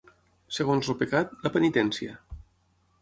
[0.57, 2.17] Segons el pecat, la penitència.